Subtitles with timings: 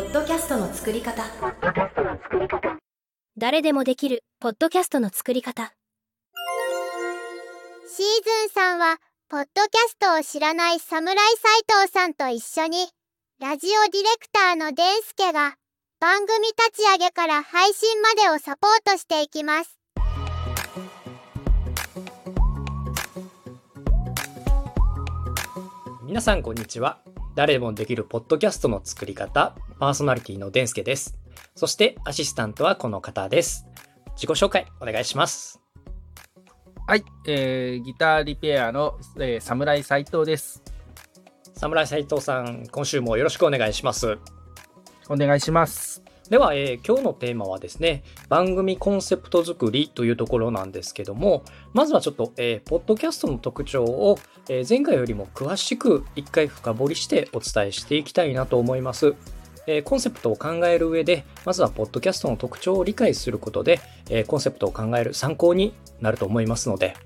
[0.00, 1.22] ッドキャストの作り方。
[3.36, 5.72] 誰でもできるポッドキャストの作り方。
[7.86, 8.06] シー
[8.46, 12.88] ズンさんはポッドキャストを知らない侍斎藤さんと一緒に
[13.40, 15.54] ラジオディレクターのデンスケが
[16.00, 19.78] 番組立ち上げから配信までをサポートしていきます。
[26.04, 27.00] 皆さんこんにちは
[27.40, 31.16] 誰でもできるポッドキャストの作り方パーソナリティのデンスケです
[31.54, 33.64] そしてアシスタントはこの方です
[34.14, 35.58] 自己紹介お願いします
[36.86, 40.62] はい、えー、ギターリペアの、えー、侍斉藤です。
[41.54, 44.18] 侍斉藤さん今週もよろしくお願いします
[45.08, 46.09] お願いします。
[46.30, 54.16] では、えー今日のテーマはですね番組コンセプト作りというところなんですけどもまずはちょっと、えーポッドキャストの特徴を、
[54.48, 59.14] えー前回よりも詳しく一回深掘りしてお伝えしていきたいなと思います。
[59.66, 66.96] えコンセプトを考える上でまずはポッドキャストの特徴を理解することで、えコンセプトを考える参考になると思いますので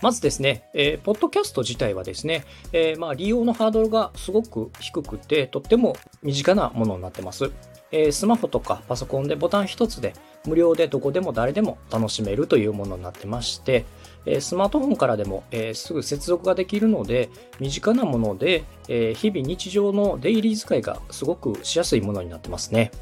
[0.00, 7.50] まずですね、えーポッドキャスト自体はですね、えーまあ、利用のハードルがすごく低くて、とっても身近なものになってます。
[7.90, 10.12] えースマホとかパソコンでボタン一つで
[10.46, 13.86] 無料でどこでも誰でも楽しめるというものになってまして、
[14.24, 22.92] えースマートフォンからでも、えーすぐ接続ができるので、身近なもので、えー日々日常のデイリー使いがすごくしやすいものになってますね。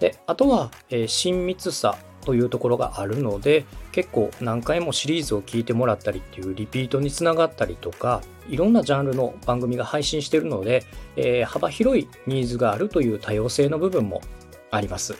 [0.00, 1.96] で、あとは、えー親密さ
[2.26, 10.84] というところがあるので、結構何回もシリーズを聞いてもらったりっていうリピートにつながったりとか、いろんなジャンルの番組が配信してるので、
[11.16, 14.20] えー幅広いニーズがあるという多様性の部分も
[14.70, 15.14] あります。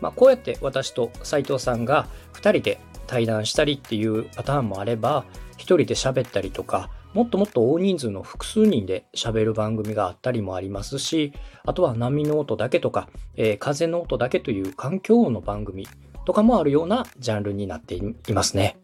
[0.00, 5.24] まあ、こうやって私と斉藤さんが2人で対談したりっていうパターンもあれば、
[5.56, 11.32] 1人で喋ったりとか、もっともっと大人数の複数人で喋る番組があったりもありますし、
[11.64, 15.88] あとは波の音だけとか、えー風の音だけという環境音の番組
[16.28, 18.02] とかもあるようなジャンルになってい
[18.34, 18.76] ますね。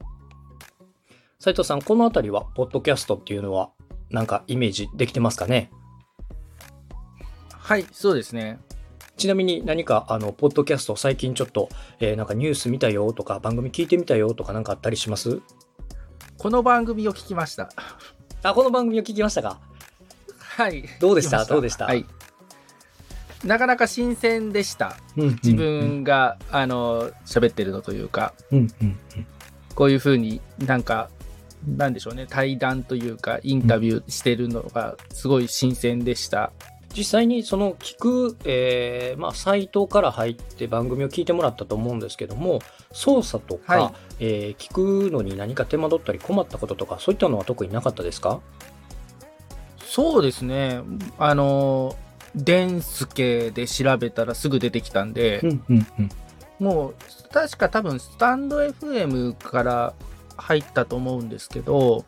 [1.39, 3.69] 斉藤さん、このあたりは、ポッドキャストっていうのは、
[4.09, 5.71] なんかイメージできてますかね？
[7.51, 8.61] はい、そうですね。
[9.19, 11.69] ちなみに何か、あの、ポッドキャスト最近ちょっと、
[12.01, 15.43] えーなんかニュース見たよとか、番組聞いてみたよとかなんかあったりします？
[16.39, 17.69] この番組を聞きました。
[18.43, 19.61] あ、この番組を聞きましたか
[20.39, 20.83] はい。
[20.99, 21.45] どうでした？
[21.45, 21.85] どうでした？
[21.85, 22.07] はい。
[23.45, 24.97] なかなか新鮮でした。
[25.17, 28.97] うん自分が、あの、喋ってるのというか、うんうんうん
[29.75, 31.11] こういうふうになんか、
[31.77, 36.53] なんでしょうね、対談というか、インタビューしてるのが、すごい新鮮でした。
[36.97, 42.61] 実際にその聞く、えーまあ、サイトから入って番組を聞いてもらったと思うんですけども
[42.93, 44.73] 操作とか、はいえー聞
[45.09, 48.41] くのに何か手間取ったり困ったこととかそういったのは特になかったですか？
[49.81, 50.83] そうですね。
[51.19, 51.97] あの、
[52.35, 56.09] デンスケで調べたらすぐ出てきたんで、んうんうん
[56.61, 56.95] もう、
[57.33, 59.95] 確か多分、スタンド FM から
[60.37, 62.05] 入ったと思うんですけど、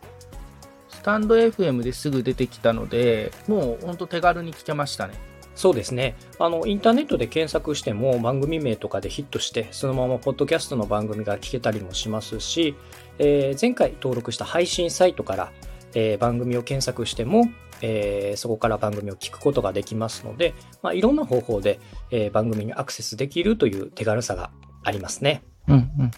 [0.89, 5.15] スタンド FM ですぐ出てきたので、もう本当手軽に聞けましたね。
[5.57, 12.77] そうですねあのインターネットで検索しても番組名とかでヒットしてそのままポッドキャストの番組が聞けたりもしますし、
[13.19, 15.53] えー前回登録した配信サイトから、
[15.95, 17.45] えー番組を検索しても、
[17.83, 24.51] えーそこから番組を聞くことができますので、まあ、いろんな方法で、えー番組にアクセスできるという手軽さが
[24.85, 25.43] ありますね。
[25.69, 26.11] うんうん。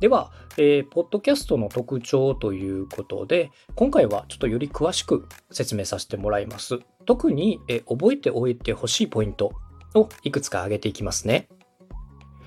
[0.00, 6.80] では、えーポッドキャストの特徴ということで、今回はちょっとより詳しく説明させてもらいます。
[7.06, 9.52] 特に、えー覚えておいてほしいポイント
[9.94, 11.48] をいくつか挙げていきますね。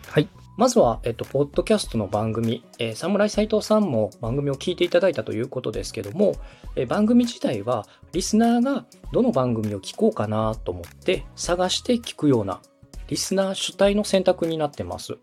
[0.08, 0.30] はい。
[0.58, 6.34] まずは、えっと、ポッドキャストの番組、えー、侍斎藤さんも番組を聞いていただいたということですけども、
[6.76, 12.60] えー番組自体はリスナーがどの番組を聞こうかなと思って探して聞くような
[13.08, 15.18] リスナー主体の選択になってます。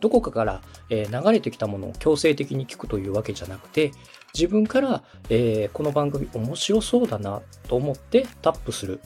[0.00, 3.90] どこかから、えー流れてきたものを強制的に聞くというわけじゃなくて、
[4.32, 9.00] 自分から、えーこの番組面白そうだなと思ってタップする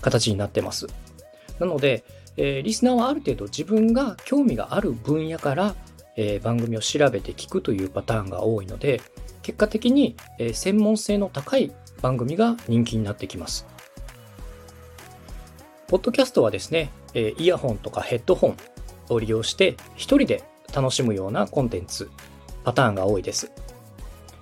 [0.00, 0.86] 形になってます。
[1.58, 2.04] なので、
[2.36, 5.74] えーリスナーはある程度自分が興味がある分野から、
[6.16, 9.00] えー番組を調べて聞くというパターンが多いので、
[9.42, 13.66] 結果的に、えー専門性の高い番組が人気になってきます。
[15.88, 18.56] ポッドキャストはですね、えーイヤホンとかヘッドホン
[19.10, 20.42] を利用して一人で
[20.74, 22.08] 楽しむようなコンテンツ、
[22.64, 23.52] パターンが多いです。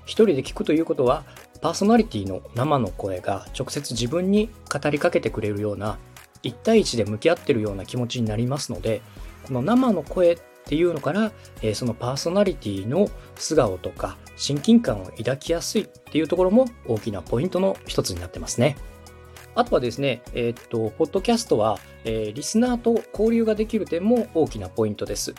[0.04, 1.24] 一人で聞くということは、
[1.60, 5.98] パーソナリティの生の声が直接自分に語りかけてくれるような、
[6.42, 9.02] 一対一で向き合ってるような気持ちになりますので、
[9.46, 11.32] この生の声っていうのから、
[11.62, 18.76] えーそのパーソナリティの素顔とか親近感を抱きやすいっていうところも大きなポイントの一つになってますね。
[19.54, 25.34] あとはですね、えーっと、ポッドキャストは、えーリスナーと交流ができる点も大きなポイントです。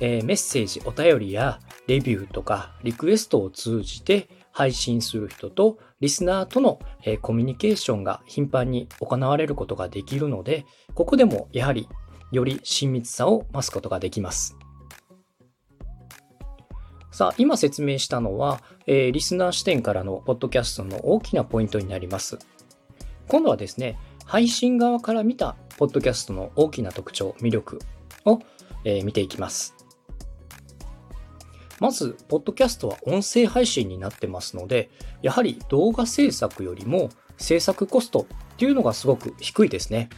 [0.00, 6.78] えメッセージ、お便りやレビューとかリクエストを通じて配信する人とリスナーとの、
[7.22, 11.88] コミュニケーションが頻繁に行われることができるので、ここでもやはり
[12.30, 14.56] より親密さを増すことができます。
[17.10, 22.38] さあ、今説明したのは、えリスナー視点からのポッドキャストの大きなポイントになります。
[23.28, 27.78] 今度はですね、配信側から見たポッドキャストの大きな特徴、魅力
[28.24, 28.40] を、
[28.84, 29.83] え見ていきます。
[31.80, 34.90] まず、ポッドキャストは音声配信になってますので、
[35.22, 40.08] やはり動画制作よりも制作コストっていうのがすごく低いですね。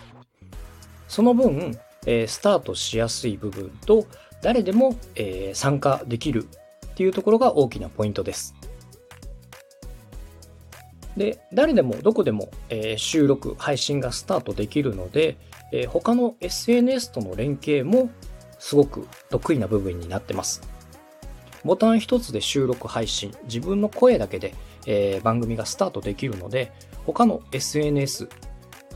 [1.08, 4.06] その分、えースタートしやすい部分と、
[4.42, 8.54] 誰でも、えー参加できるっていうところが大きなポイントです。
[11.16, 15.38] で、誰でもどこでも、えー収録、配信がスタートできるので、
[15.72, 18.10] えー他の SNS との連携も
[18.58, 20.75] すごく得意な部分になってます。
[21.66, 24.54] ボタン一つで収録配信、自分の声だけで、
[24.86, 26.72] えー番組がスタートできるので、
[27.04, 28.28] 他の SNS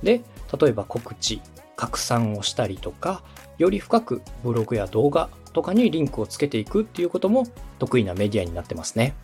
[0.03, 0.23] で、
[0.59, 1.43] 例えば告知、
[1.77, 3.23] 拡散をしたりとか、
[3.59, 7.47] より深くブログや動画とかにリンクをつけていくっていうことも
[7.79, 9.15] 得意なメディアになってますね。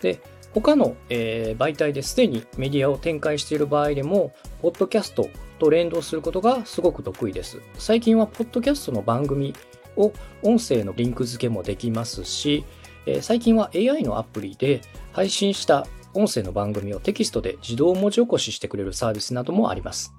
[0.00, 0.22] で、
[0.54, 4.32] 他の、えー媒体ですでにメディアを展開している場合でも、
[4.62, 7.60] ポッドキャストと連動することがすごく得意です。
[7.78, 9.54] 最近はポッドキャストの番組
[9.98, 10.12] を
[10.42, 12.64] 音声のリンク付けもできますし、
[13.06, 14.80] え最近は AI のアプリで
[15.12, 20.12] 配信した音声の番組をテキストで自動文字起こししてくれるサービスなどもあります。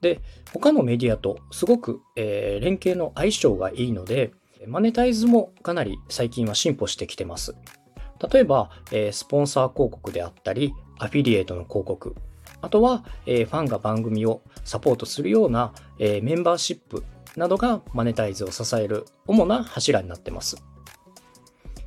[0.00, 0.20] で、
[0.52, 4.32] 他のメディアとすごく、えー連携の相性がいいので、
[4.66, 7.54] マネタイズもかなり最近は進歩してきてます。
[8.32, 12.14] 例えば、えースポンサー広告であったり、アフィリエイトの広告、
[12.62, 17.04] あとは、えーファンが番組をサポートするような、えーメンバーシップ
[17.36, 20.62] などがマネタイズを支える主な柱になってます。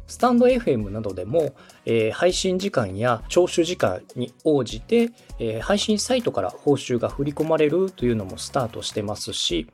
[0.07, 1.55] スタンド FM などでも、
[1.85, 5.09] えー配信時間や聴取時間に応じて、
[5.39, 9.67] えー配信サイトから報酬が振り込まれるというのもスタートしてますし、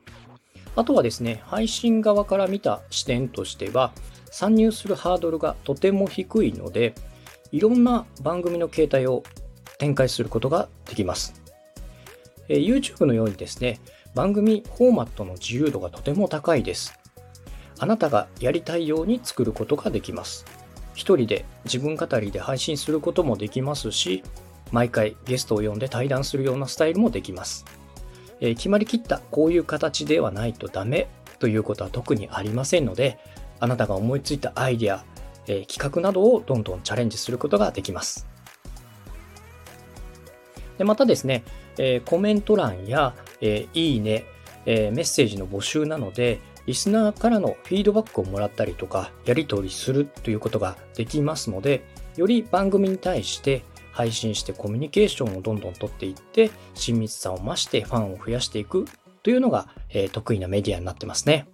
[0.76, 3.92] あとはですね、配信側から見た視点としては、
[4.30, 6.94] 参入するハードルがとても低いので、
[7.52, 9.24] いろんな番組の形態を
[9.80, 11.40] 展開することができます。
[12.48, 13.80] え YouTube のようにですね、
[14.14, 16.98] 番組フォーマットの自由度がとても高いです。
[17.78, 20.44] あなたがやりたいように作ることができます。
[20.94, 24.22] 一人で自分語りで配信することもできますし、
[24.70, 27.64] 毎回ゲストを呼んで対談するようなスタイルもできます。
[28.40, 33.18] えー決まりきったこういう形ではないとダメということは特にありませんので、
[33.60, 35.04] あなたが思いついたアイデア、
[35.46, 38.29] えー企画などをどんどんチャレンジすることができます。
[40.80, 41.44] でまたですね、
[41.76, 44.24] えーコメント欄や、えーいいね、
[44.64, 51.84] えーメッセージの募集なので、リスナーからのフィードバックをもらったりとか、やり取りするということができますので、
[52.16, 53.62] より番組に対して
[53.92, 58.86] 配信してコミュニケーションをどんどん取っていって、親密さを増してファンを増やしていく
[59.22, 61.46] というのが、え得意なメディアになってますね。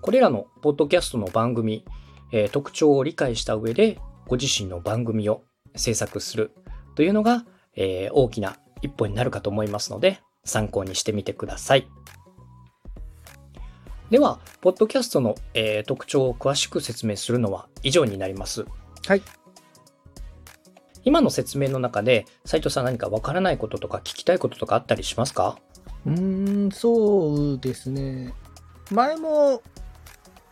[0.00, 1.84] これらのポッドキャストの番組、
[2.32, 5.42] え特徴を理解した上で、ご自身の番組を
[5.76, 6.52] 制作する
[7.00, 11.88] というのが、えー大きな一歩になるかと思いますので、参考にしてみてください。
[14.10, 18.66] では、ポッドキャストの、えー特徴を詳しく説明するのは以上になります。
[19.06, 19.22] はい。
[21.02, 25.58] 今の説明の中で、斉藤さん何かわからないこととか聞きたいこととかあったりしますか？
[26.04, 28.34] うーん、そうですね。
[28.90, 29.62] 前も、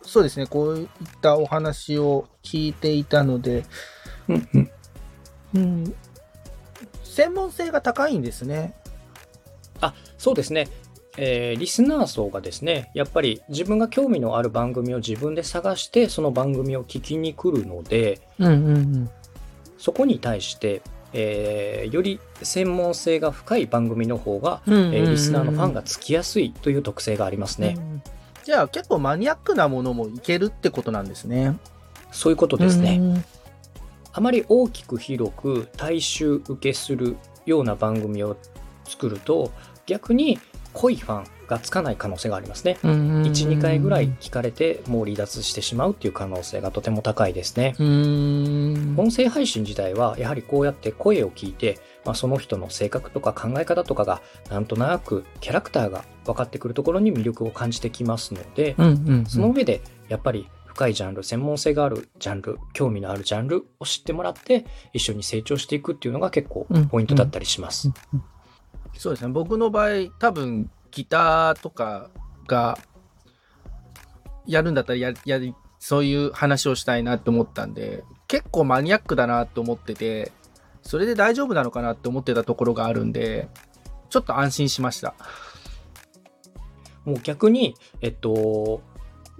[0.01, 0.87] そうですね、こういっ
[1.21, 3.65] たお話を聞いていたので、
[4.27, 4.71] うん
[5.53, 5.95] うん。
[7.09, 8.73] うん、専門性が高いんですね。
[9.81, 10.67] あ、そうですね。
[11.17, 19.09] えーリスナー層がですね、やっぱり自分が興味のある番組を自分で探して、その番組を聞きに来るので、うんうんうん。
[19.77, 20.81] そこに対して、
[21.13, 27.75] えーより専門性が深い番組の方が、うんうんうんえーリスナーのファンがつきやすいという特性がありますね。
[27.77, 28.01] うん
[28.45, 31.55] じゃあ結構マニアックなものもいけるってことなんですね。
[32.11, 32.97] そういうことですね。
[32.99, 33.25] うん
[34.19, 38.35] あまり大きく広く大衆受けするような番組を
[38.83, 39.49] 作ると、
[39.85, 40.37] 逆に
[40.73, 42.77] 濃いファンがつかない可能性がありますね。
[42.83, 47.75] うんうんうん1、2回ぐらい聞かれてもう離脱してしまうっていう可能性がとても高いですね。
[47.79, 67.91] 音声配信自体はやはりこうやって声を聞いて、まあ、その人の性格とか考え方とかがなんとなくキャラクターが分かってくるところに魅力を感じてきますので、うんうんうんその上でやっぱり深いジャンル、専門性があるジャンル、興味のあるジャンルを知ってもらって、一緒に成長していくっていうのが結構うんポイントだったりします。
[68.97, 69.33] そうですね。
[69.33, 72.09] 僕の場合、多分、ギターとか
[72.47, 72.77] が、
[74.45, 80.31] やるんだったらや、やり、そういう話をしたいなって思ったんで、結構マニアックだなと思ってて、
[80.83, 83.49] それで大丈夫なのかなって思ってたところがあるんで、
[84.09, 85.15] ちょっと安心しました。
[87.05, 88.81] もう逆に、えっと、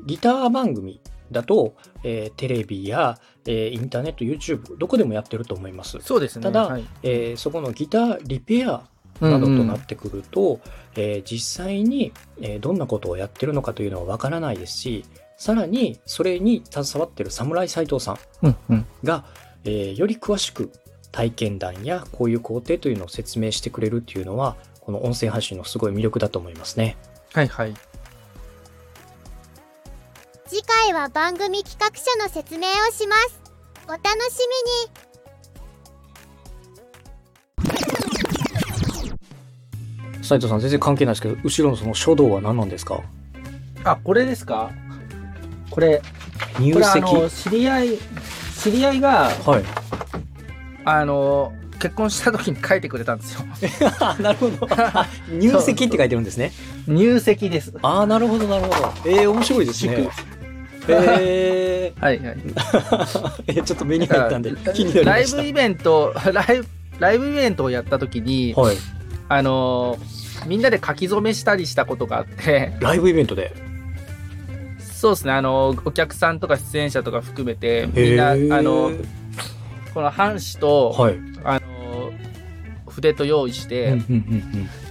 [0.06, 5.98] ギター番組だと、えーテレビや、えーインターネット、YouTube、どこでもやってると思います。
[6.02, 6.44] そうですね。
[6.44, 8.84] ただはいえーそこのギターリペア
[9.22, 10.60] などとなってくると、
[10.96, 15.06] えー実際に、えーどんなことをやってるのかというのはわからないですし、
[15.38, 19.26] さらにそれに携わってる侍斎藤さんうんうんが、
[19.66, 20.72] えーより詳しく
[21.12, 26.98] 体験談やこういう工程というのを説明してくれるっていうのは、この音声配信のすごい魅力だと思いますね。
[27.34, 27.74] はいはい。
[30.50, 33.39] 次回は番組企画書の説明をします
[33.88, 34.39] お楽し
[40.24, 43.01] 斉藤さん全然関係ないですけど、後ろのその書道は何なんですか？
[43.84, 44.70] あ、これですか？
[45.72, 46.01] これ、
[46.60, 47.98] 入これあ籍の、知り合い、
[48.62, 49.63] 知り合いが、はい。
[50.86, 53.41] あの、結婚した時に書いてくれたんですよ。
[54.22, 54.68] なるほど。
[54.72, 56.51] あ 入籍って書いてるんですね。
[56.88, 57.74] 入籍です。
[57.82, 58.94] ああ、なるほど、なるほど。
[59.06, 60.10] えー、面白いですね。
[60.88, 62.36] えはいはい。
[62.38, 65.38] ー、 えちょっと目に入ったんで気になりました。
[65.38, 66.68] ライブイベント、 ライブ、
[67.00, 68.78] ライブイベントをやった時に、はい。
[69.28, 69.98] あの
[70.48, 73.54] みんなで書き初めしたりしたことがあって、ライブイベントで？
[74.80, 78.92] そうですね、あのお客さんとか出演者とか含めて、みんな、あの
[79.94, 81.20] この半紙と、はい。
[81.44, 81.62] あの
[83.00, 83.98] 筆と用意して、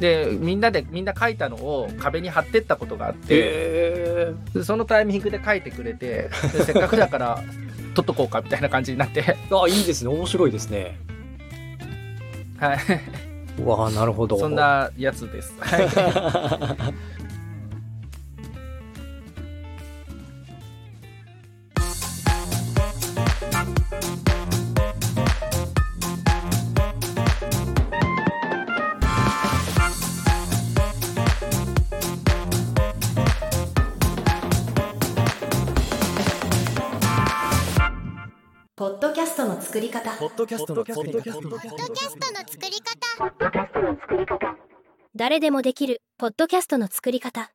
[0.01, 7.43] で、みんなで、みんな書いたのを壁に貼ってったことがあって、そのタイミングで書いてくれて、でせっかくだから、
[7.95, 10.11] 取っとこうかみたいな感じになって、ー、あいいですね。
[10.11, 10.99] 面白いですね。
[12.59, 12.79] はい、
[13.61, 14.39] うわあ、なるほど。
[14.39, 15.55] そんなやつです。
[38.79, 40.13] ポッドキャストの作り方。
[40.19, 41.33] ポッドキャストの作り方。
[41.33, 41.51] ポッド
[41.91, 44.57] キャストの作り方。
[45.17, 47.51] 誰でもできるポッドキャストの作り方